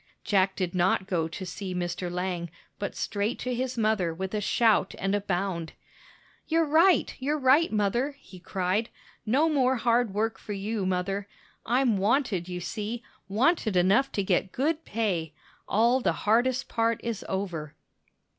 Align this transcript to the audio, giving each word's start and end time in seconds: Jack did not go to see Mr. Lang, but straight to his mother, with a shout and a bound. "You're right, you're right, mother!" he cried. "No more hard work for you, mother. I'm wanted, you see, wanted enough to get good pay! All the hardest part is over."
Jack 0.23 0.55
did 0.55 0.73
not 0.73 1.05
go 1.05 1.27
to 1.27 1.45
see 1.45 1.75
Mr. 1.75 2.09
Lang, 2.11 2.49
but 2.79 2.95
straight 2.95 3.37
to 3.37 3.53
his 3.53 3.77
mother, 3.77 4.11
with 4.11 4.33
a 4.33 4.41
shout 4.41 4.95
and 4.97 5.13
a 5.13 5.21
bound. 5.21 5.73
"You're 6.47 6.65
right, 6.65 7.15
you're 7.19 7.37
right, 7.37 7.71
mother!" 7.71 8.15
he 8.19 8.39
cried. 8.39 8.89
"No 9.27 9.47
more 9.47 9.75
hard 9.75 10.11
work 10.11 10.39
for 10.39 10.53
you, 10.53 10.87
mother. 10.87 11.27
I'm 11.67 11.97
wanted, 11.99 12.49
you 12.49 12.59
see, 12.59 13.03
wanted 13.29 13.75
enough 13.75 14.11
to 14.13 14.23
get 14.23 14.51
good 14.51 14.85
pay! 14.85 15.33
All 15.67 15.99
the 15.99 16.13
hardest 16.25 16.67
part 16.67 16.99
is 17.03 17.23
over." 17.29 17.75